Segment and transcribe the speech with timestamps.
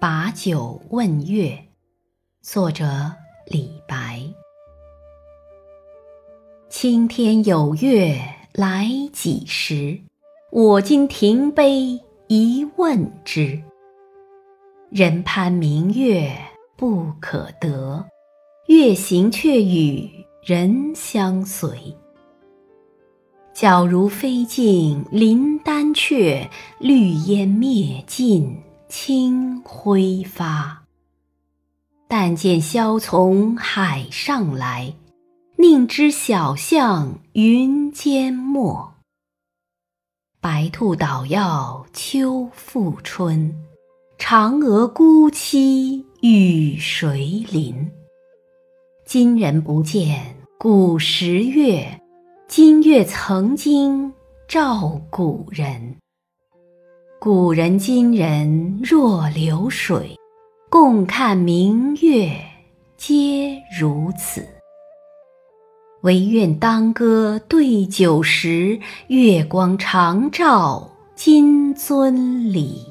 [0.00, 1.62] 把酒问月，
[2.40, 2.86] 作者
[3.44, 4.22] 李白。
[6.70, 8.18] 青天有月
[8.54, 10.00] 来几时？
[10.52, 13.60] 我今停杯一问之。
[14.88, 16.34] 人攀明月
[16.78, 18.02] 不可得，
[18.68, 20.10] 月行却与
[20.42, 21.94] 人相随。
[23.54, 26.48] 皎如飞镜临丹阙，
[26.78, 28.56] 绿烟灭尽
[28.90, 30.82] 清辉发。
[32.08, 34.92] 但见萧从海上来，
[35.56, 38.92] 宁知晓向云间没。
[40.40, 43.54] 白兔捣药秋复春，
[44.18, 47.88] 嫦娥孤栖与谁邻？
[49.06, 52.00] 今人不见古时月。
[52.48, 54.12] 今月曾经
[54.48, 55.96] 照古人，
[57.22, 60.18] 古人今人若流水，
[60.70, 62.30] 共看明月
[62.96, 64.42] 皆如此。
[66.00, 72.86] 唯愿当歌对酒时，月光长照金樽里。